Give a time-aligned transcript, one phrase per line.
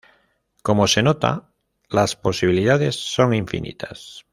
[0.63, 1.53] Como se nota,
[1.87, 4.25] las posibilidades son infinitas.